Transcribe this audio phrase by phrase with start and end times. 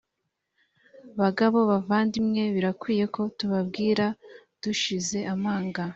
[1.19, 4.05] bagabo bavandimwe birakwiriye ko tubabwira
[4.61, 5.83] dushize amanga